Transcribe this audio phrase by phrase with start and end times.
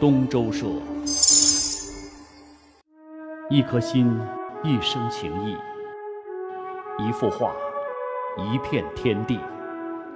[0.00, 0.64] 东周社，
[3.50, 4.16] 一颗心，
[4.62, 5.56] 一生情谊，
[7.02, 7.52] 一幅画，
[8.36, 9.40] 一片天地。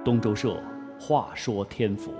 [0.05, 0.57] 东周社，
[0.97, 2.13] 话说天府。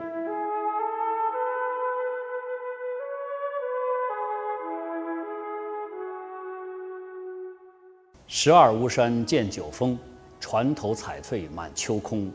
[8.28, 9.98] 十二巫山见九峰，
[10.38, 12.30] 船头彩翠满秋空。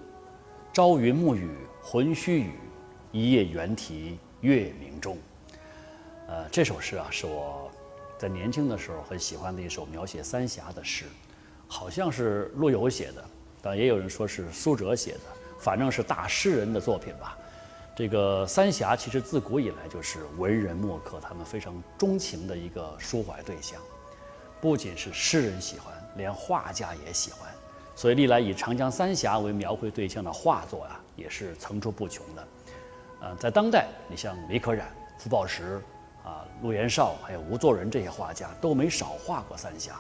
[0.73, 1.51] 朝云暮雨
[1.83, 2.47] 浑须臾，
[3.13, 5.17] 一夜猿啼月明中。
[6.29, 7.71] 呃，这首诗啊，是我
[8.19, 11.07] 在年轻的时候很喜欢的一首描写三峡的诗，
[11.67, 13.25] 好像是陆游写的，
[13.63, 15.21] 但也有人说是苏辙写的，
[15.59, 17.39] 反正是大诗人的作品吧。
[17.97, 23.81] 这个三峡其实自古以来就是文人墨客他们非常钟情的一个抒怀对象，
[24.61, 27.51] 不仅是诗人喜欢，连画家也喜欢。
[27.97, 32.47] 所以历来以长江三峡为描绘对象的画作啊，也是层出不穷的。
[33.21, 35.81] 呃，在当代，你像李可染、傅抱石。
[36.25, 39.95] 啊，陆延绍还有吴作人这些画家都没少画过三峡。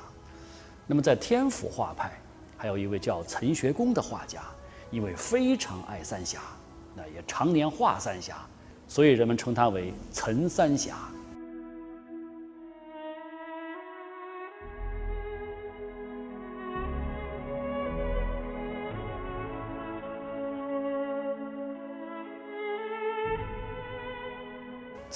[0.87, 2.13] 那么在天府画派，
[2.55, 4.43] 还有一位叫陈学工的画家，
[4.91, 6.41] 因为非常爱三峡，
[6.95, 8.37] 那也常年画三峡，
[8.87, 10.97] 所以人们称他为陈三峡。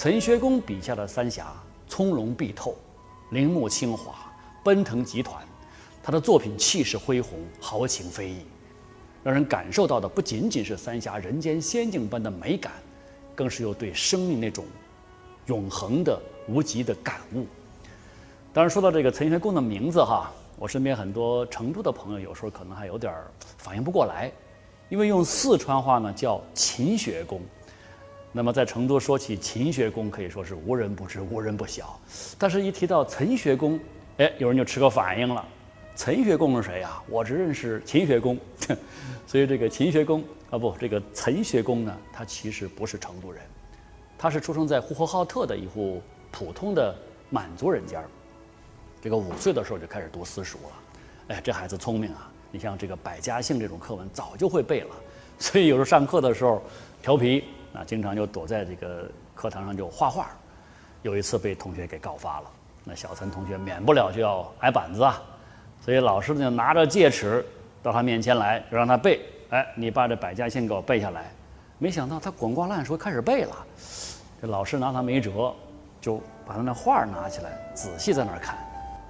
[0.03, 1.53] 陈学公笔下的三峡
[1.87, 2.75] 从容碧透，
[3.29, 4.29] 林木清华，
[4.61, 5.41] 奔腾集团。
[6.03, 8.39] 他的作品气势恢宏，豪情飞溢，
[9.23, 12.73] 让人感受到的不仅仅是三峡人间仙境般的美感，
[13.33, 14.65] 更是有对生命那种
[15.45, 17.45] 永恒的无极的感悟。
[18.51, 23.15] 当然，说到这个陈学公的名字哈，我身边很多成都的朋友有时候可能还有点
[23.57, 24.29] 反应不过来，
[24.89, 27.39] 因为用四川话呢叫秦学公。
[28.35, 31.99] 那么在成都说起秦学公，可以说是无人不知、无人不晓。
[32.39, 33.79] 但是，一提到陈学公，
[34.17, 35.47] 哎，有人就吃个反应了。
[35.95, 36.99] 陈学公是谁呀？
[37.07, 38.35] 我只认识秦学公。
[39.27, 43.39] 所以这个秦学公啊，不，这个陈学公呢，他其实不是成都人，
[44.17, 46.01] 他是出生在呼和浩特的一户
[46.31, 46.95] 普通的
[47.29, 48.03] 满族人家。
[48.99, 51.35] 这个五岁的时候就开始读私塾了。
[51.35, 52.31] 哎，这孩子聪明啊！
[52.51, 54.95] 你像这个百家姓这种课文，早就会背了。
[55.37, 56.59] 所以有时候上课的时候
[56.99, 57.43] 调皮。
[57.75, 60.27] 那经常就躲在这个课堂上就画画，
[61.01, 62.45] 有一次被同学给告发了，
[62.83, 65.19] 那小陈同学免不了就要挨板子啊，
[65.81, 67.43] 所以老师呢就拿着戒尺
[67.81, 69.19] 到他面前来，就让他背，
[69.49, 71.31] 哎，你把这百家姓给我背下来。
[71.79, 73.55] 没想到他滚瓜烂熟开始背了，
[74.39, 75.51] 这老师拿他没辙，
[75.99, 78.55] 就把他那画拿起来仔细在那儿看。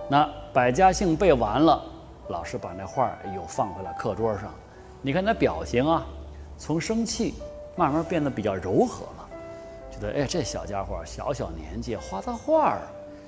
[0.10, 1.84] 那百家姓背完了，
[2.30, 4.54] 老师把那画又放回了课桌上，
[5.02, 6.06] 你看那表情啊，
[6.58, 7.34] 从生气。
[7.76, 9.30] 慢慢变得比较柔和了，
[9.92, 12.82] 觉得哎，这小家伙小小年纪画的画儿，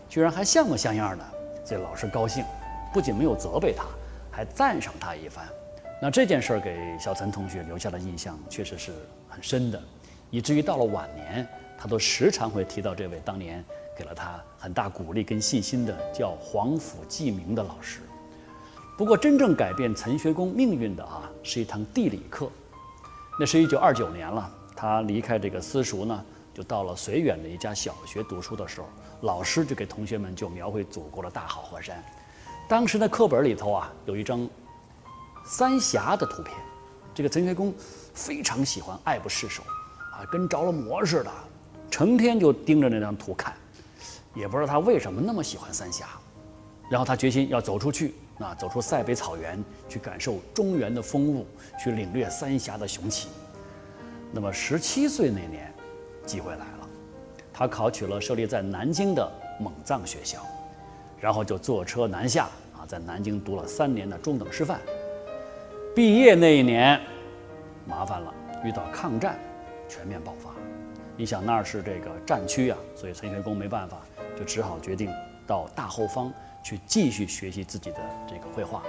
[0.07, 1.25] 居然还像模像样的，
[1.65, 2.45] 这老师高兴，
[2.93, 3.85] 不仅没有责备他，
[4.29, 5.47] 还赞赏他一番。
[5.99, 8.91] 那这件事儿给小陈同学留下的印象确实是
[9.27, 9.81] 很深的，
[10.29, 13.63] 以至于到了晚年，他都时常会提到这位当年
[13.97, 18.01] 给了他很大鼓励跟信心的叫黄甫记明的老师。
[18.95, 22.47] 不过，真正改变陈学公命运的啊，是一堂地理课。
[23.37, 26.23] 那是一九二九年了，他离开这个私塾呢，
[26.53, 28.87] 就到了绥远的一家小学读书的时候，
[29.21, 32.01] 老师就给同学们就描绘祖国的大好河山。
[32.69, 34.47] 当时的课本里头啊，有一张
[35.43, 36.55] 三峡的图片，
[37.13, 37.73] 这个陈学公
[38.13, 39.63] 非常喜欢，爱不释手，
[40.13, 41.31] 啊，跟着了魔似的，
[41.91, 43.53] 成天就盯着那张图看，
[44.33, 46.07] 也不知道他为什么那么喜欢三峡。
[46.89, 48.15] 然后他决心要走出去。
[48.37, 51.45] 那走出塞北草原，去感受中原的风物，
[51.81, 53.29] 去领略三峡的雄奇。
[54.31, 55.73] 那么十七岁那年，
[56.25, 56.89] 机会来了，
[57.53, 60.45] 他考取了设立在南京的蒙藏学校，
[61.21, 64.81] 然后就坐车南下啊，在南京读了三年的中等师范。
[65.95, 66.99] 毕业那一年，
[67.87, 68.33] 麻烦了，
[68.65, 69.39] 遇到抗战，
[69.87, 70.49] 全面爆发。
[71.15, 74.01] 你想那是这个战区啊，所以陈学公没办法，
[74.37, 75.09] 就只好决定
[75.47, 76.29] 到大后方。
[76.65, 77.97] 去继续学习自己的
[78.27, 78.81] 这个绘画，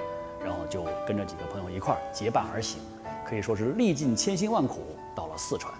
[0.42, 2.80] 然后就跟着几个朋友一块儿结伴而行，
[3.22, 5.70] 可以说是历尽千辛万苦到了四川。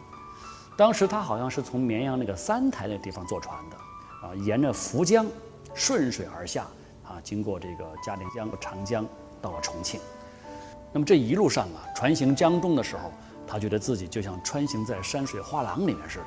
[0.77, 3.77] 当时他好像是从绵阳那个三台那地方坐船的，
[4.29, 5.25] 啊，沿着涪江
[5.73, 6.67] 顺水而下，
[7.03, 9.07] 啊，经过这个嘉陵江、长江，
[9.41, 9.99] 到了重庆。
[10.93, 13.11] 那么这一路上啊，船行江中的时候，
[13.47, 16.27] 他觉得自己就像穿行在山水画廊里面似的，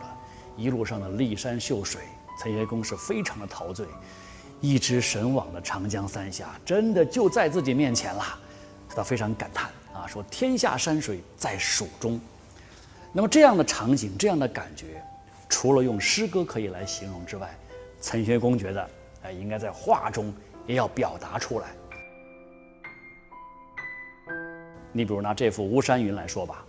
[0.57, 2.01] 一路上的骊山秀水，
[2.41, 3.85] 陈学公是非常的陶醉。
[4.61, 8.23] 一直神往的长江三峡，真的就在自己面前了，
[8.95, 12.19] 他非常感叹啊，说天下山水在蜀中。
[13.11, 15.01] 那么这样的场景，这样的感觉，
[15.47, 17.49] 除了用诗歌可以来形容之外，
[18.01, 18.89] 陈学公觉得，
[19.23, 20.33] 哎，应该在画中
[20.67, 21.67] 也要表达出来。
[24.91, 26.65] 你比如拿这幅《巫山云》来说吧，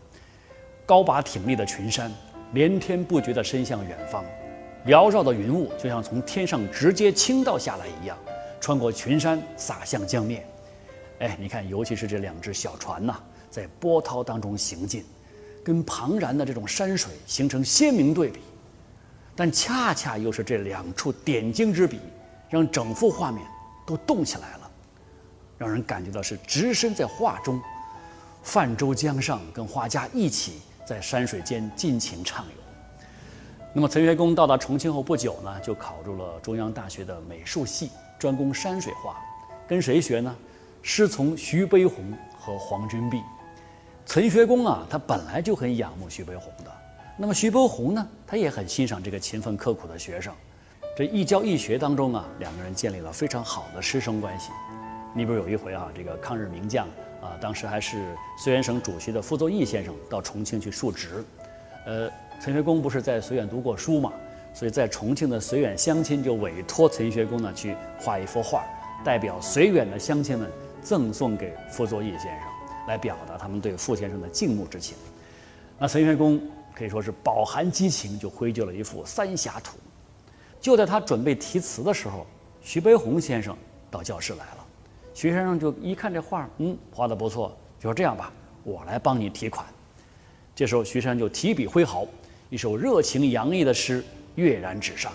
[0.86, 2.12] 高拔挺立的群山，
[2.52, 4.24] 连天不绝地伸向远方，
[4.86, 8.16] 缭绕的云雾就像从天上直接倾倒下来一样，
[8.60, 10.46] 穿过群山洒向江面。
[11.18, 15.04] 哎，你看，尤其是这两只小船呐，在波涛当中行进，
[15.62, 18.40] 跟庞然的这种山水形成鲜明对比。
[19.36, 22.00] 但恰恰又是这两处点睛之笔，
[22.48, 23.46] 让整幅画面
[23.86, 24.70] 都动起来了，
[25.58, 27.60] 让人感觉到是置身在画中。
[28.42, 30.54] 泛舟江上，跟画家一起
[30.86, 32.59] 在山水间尽情畅游。
[33.72, 39.16] 那么，陈学公到达重庆后不久呢，就考入了中央大学的美术系，专攻山水画。
[39.68, 40.34] 跟谁学呢？
[40.82, 43.20] 师从徐悲鸿和黄君璧。
[44.04, 46.72] 陈学公啊，他本来就很仰慕徐悲鸿的。
[47.16, 50.34] 那么，徐悲鸿呢，他也很欣赏这个勤奋刻苦的学生。
[50.96, 54.50] 这一教一学当中啊，两个人建立了非常好的师生关系。
[55.14, 56.86] 你比如有一回啊，这个抗日名将。
[57.20, 61.22] 啊，当时还是绥远省主席的傅作义先生到重庆去述职，
[61.84, 64.10] 呃，陈学公不是在绥远读过书嘛，
[64.54, 68.64] 所以在重庆的绥远乡亲就委托陈学公呢去画一幅画，
[69.04, 70.50] 代表绥远的乡亲们
[70.80, 72.48] 赠送给傅作义先生，
[72.88, 74.96] 来表达他们对傅先生的敬慕之情。
[75.78, 76.40] 那陈学公
[76.74, 79.76] 可以说是饱含激情，就挥就了一幅《三峡图》。
[80.62, 82.26] 就在他准备题词的时候，
[82.62, 83.54] 徐悲鸿先生
[83.90, 84.66] 到教室来了。
[85.12, 88.32] 徐先生就一看这画，嗯，画的不错，就说这样吧，
[88.64, 89.66] 我来帮你题款。
[90.54, 92.06] 这时候徐山就提笔挥毫，
[92.50, 94.04] 一首热情洋溢的诗
[94.34, 95.12] 跃然纸上：“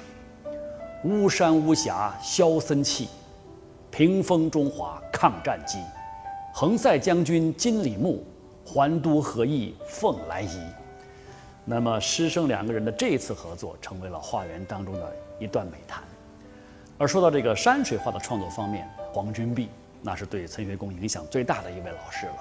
[1.04, 3.10] 巫山巫峡萧森气，
[3.92, 5.78] 屏风中华抗战机。
[6.54, 8.26] 横塞将军金李牧，
[8.64, 10.62] 还都何意凤来仪。”
[11.66, 16.02] 那么师生两个人的这次合作，成为了画园当中的一段美谈。
[16.98, 19.68] 而说到这个山水画的创作方面，黄君璧。
[20.02, 22.38] 那是对陈学公影响最大的一位老师了，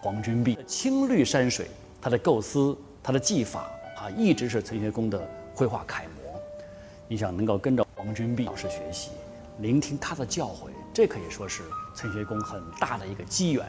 [0.00, 1.66] 黄君璧青绿山水，
[2.00, 3.68] 他的构思、他的技法
[4.02, 6.40] 啊，一直是陈学公的绘画楷模。
[7.06, 9.10] 你想能够跟着王君璧老师学习，
[9.60, 11.62] 聆听他的教诲，这可以说是
[11.94, 13.64] 陈学公很大的一个机缘。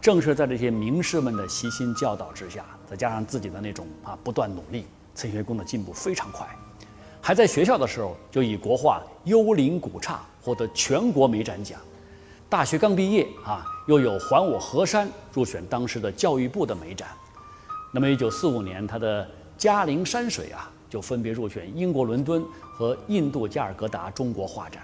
[0.00, 6.44] 正是在这些名师们的悉心教导之下，再加上自己的那种啊不断努力，陈学公的进步非常快。
[7.20, 10.14] 还在学校的时候，就以国画《幽灵古刹》
[10.44, 11.78] 获得全国美展奖。
[12.48, 17.08] 大学刚毕业啊，又有《还我河山》入选当时的教育部的美展。
[17.90, 19.24] 那么，一九四五年，他的
[19.56, 24.82] 《嘉陵山水》啊，就分别入选英国伦敦和印度加尔各答中国画展。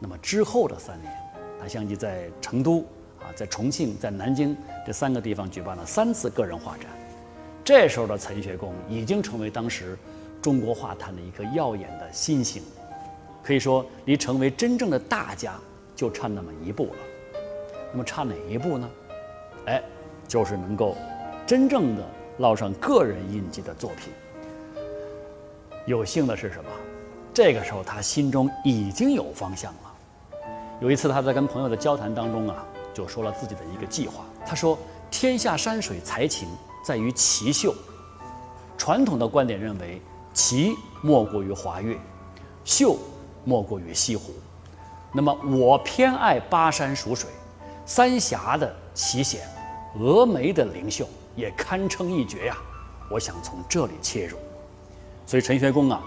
[0.00, 1.12] 那么之后的三年，
[1.60, 2.80] 他相继在成都
[3.20, 6.86] 啊、在重庆、在南京这三个地方举办了三次个人画展。
[7.64, 9.96] 这时候的陈学公已经成为当时
[10.42, 12.62] 中国画坛的一颗耀眼的新星，
[13.42, 15.54] 可以说离成为真正的大家。
[15.96, 16.96] 就差那么一步了，
[17.92, 18.90] 那么差哪一步呢？
[19.66, 19.80] 哎，
[20.26, 20.96] 就是能够
[21.46, 22.02] 真正的
[22.38, 24.12] 烙上个人印记的作品。
[25.86, 26.70] 有幸的是什么？
[27.32, 30.38] 这个时候他心中已经有方向了。
[30.80, 34.24] 有一次他在跟朋友的交谈当中啊，就说了自己的一个计划。
[34.46, 34.78] 他说
[35.10, 36.48] ：“天下山水才情
[36.84, 37.74] 在于奇秀。
[38.76, 40.00] 传统的观点认为，
[40.32, 41.96] 奇莫过于华岳，
[42.64, 42.96] 秀
[43.44, 44.32] 莫过于西湖。”
[45.12, 47.30] 那么我偏爱巴山蜀水，
[47.86, 49.46] 三峡的奇险，
[49.96, 52.56] 峨眉的灵秀也堪称一绝呀！
[53.10, 54.38] 我想从这里切入，
[55.26, 56.02] 所以陈学公啊，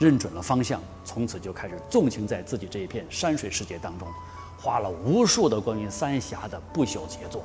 [0.00, 4.08] 认准了方向，从此就开始纵情在自己这一片山水世界当中，
[4.60, 7.44] 画了无数的关于三峡的不朽杰作。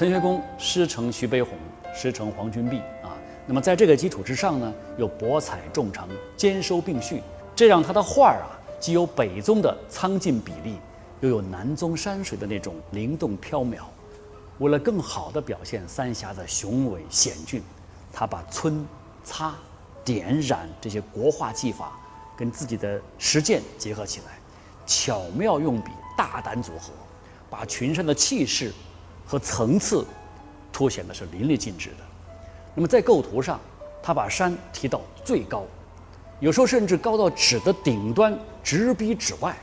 [0.00, 1.52] 陈学公师承徐悲鸿，
[1.94, 3.12] 师承黄君璧啊。
[3.44, 7.22] 那么在这个基础之上呢，又博采众长，兼收并蓄，
[7.54, 8.48] 这让他的画儿啊，
[8.80, 10.78] 既有北宗的苍劲比例，
[11.20, 13.80] 又有南宗山水的那种灵动飘渺。
[14.58, 17.62] 为了更好地表现三峡的雄伟险峻，
[18.10, 18.82] 他把皴、
[19.22, 19.54] 擦、
[20.02, 22.00] 点、染这些国画技法
[22.38, 24.38] 跟自己的实践结合起来，
[24.86, 26.90] 巧妙用笔，大胆组合，
[27.50, 28.72] 把群山的气势。
[29.30, 30.04] 和层次
[30.72, 32.04] 凸显的是淋漓尽致的。
[32.74, 33.60] 那么在构图上，
[34.02, 35.62] 他把山提到最高，
[36.40, 39.56] 有时候甚至高到纸的顶端，直逼纸外。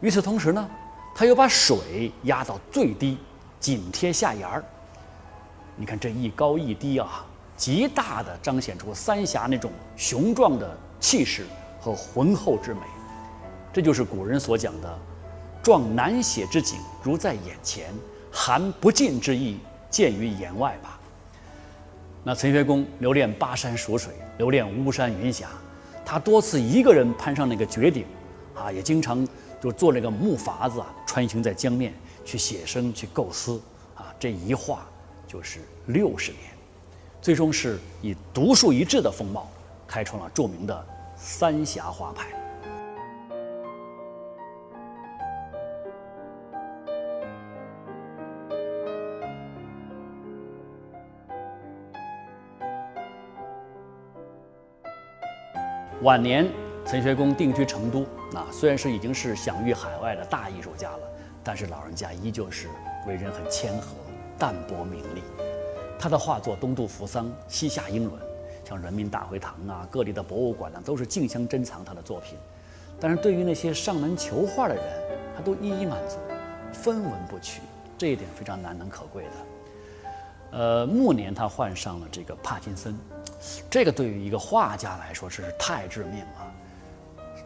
[0.00, 0.70] 与此同时呢，
[1.14, 3.18] 他又把水压到最低，
[3.60, 4.64] 紧贴下沿儿。
[5.76, 7.26] 你看这一高一低啊，
[7.58, 11.44] 极大的彰显出三峡那种雄壮的气势
[11.78, 12.80] 和浑厚之美。
[13.70, 14.98] 这就是古人所讲的
[15.62, 17.92] “壮难写之景如在眼前，
[18.30, 19.58] 含不尽之意
[19.90, 20.98] 见于言外”吧。
[22.24, 25.48] 那陈学公留恋巴山蜀水，留恋巫山云霞，
[26.04, 28.04] 他多次一个人攀上那个绝顶，
[28.54, 29.26] 啊，也经常
[29.60, 31.94] 就坐那个木筏子啊，穿行在江面
[32.24, 33.60] 去写生去构思，
[33.94, 34.86] 啊，这一画
[35.26, 36.42] 就是六十年，
[37.22, 39.48] 最终是以独树一帜的风貌，
[39.86, 42.26] 开创了著名的三峡画派。
[56.02, 56.48] 晚年，
[56.86, 58.02] 陈学公定居成都。
[58.34, 61.00] 啊，虽然是已经是享誉海外的大艺术家了，
[61.42, 62.68] 但是老人家依旧是
[63.06, 63.96] 为人很谦和、
[64.38, 65.22] 淡泊名利。
[65.98, 68.20] 他的画作东渡扶桑，西下英伦，
[68.64, 72.38] 像人民大会堂啊、各地的博物馆呢，都是竞相珍藏他的作品。
[73.00, 74.84] 但是对于那些上门求画的人，
[75.36, 76.16] 他都一一满足，
[76.72, 77.60] 分文不取，
[77.96, 79.30] 这一点非常难能可贵的。
[80.50, 82.96] 呃，暮年他患上了这个帕金森。
[83.70, 86.54] 这个对于一个画家来说，真是太致命了。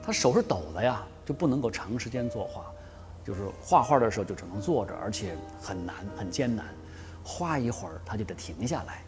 [0.05, 2.65] 他手是抖的呀，就不能够长时间作画，
[3.25, 6.67] 就是画画的时候就只能坐着，而且很难很艰难，
[7.23, 9.03] 画一会儿他就得停下来。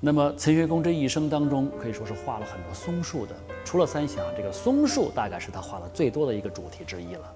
[0.00, 7.34] 那么陈学公这一生当中，可以说是画了很多松树的，除了三峡，这个松树大概是他画的最多的一个主题之一了。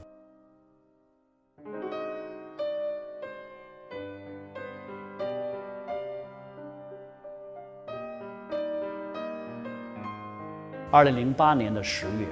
[10.95, 12.29] 二零零八年的十月，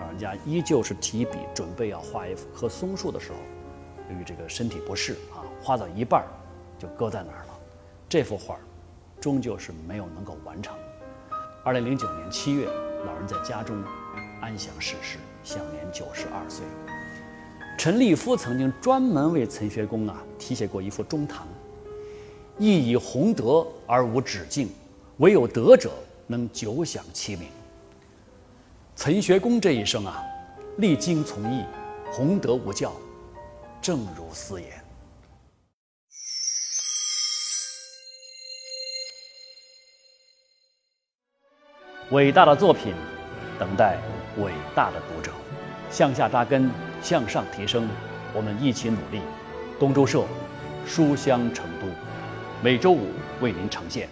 [0.00, 3.38] 老人家依旧是提笔准备要画一幅棵松树的时候，
[4.10, 6.26] 由于这个身体不适啊，画到一半儿
[6.78, 7.58] 就搁在那儿了。
[8.08, 8.58] 这幅画
[9.20, 10.74] 终究是没有能够完成。
[11.62, 12.64] 二零零九年七月，
[13.04, 13.76] 老人在家中
[14.40, 16.64] 安详逝世，享年九十二岁。
[17.76, 21.46] 陈立夫曾经专门为陈学公啊题写过一幅中堂
[22.56, 24.70] ：“亦以弘德而无止境，
[25.18, 25.92] 唯有德者
[26.26, 27.46] 能久享其名。”
[29.00, 30.20] 陈学公这一生啊，
[30.78, 31.64] 历经从艺，
[32.10, 32.92] 弘德无教，
[33.80, 34.68] 正如斯言。
[42.10, 42.92] 伟大的作品，
[43.56, 43.96] 等待
[44.38, 45.30] 伟大的读者。
[45.90, 46.68] 向下扎根，
[47.00, 47.88] 向上提升，
[48.34, 49.22] 我们一起努力。
[49.78, 50.24] 东周社，
[50.84, 51.86] 书香成都，
[52.64, 53.06] 每周五
[53.40, 54.08] 为您呈现。